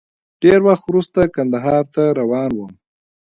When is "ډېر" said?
0.43-0.59